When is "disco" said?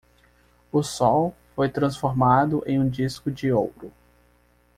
2.89-3.29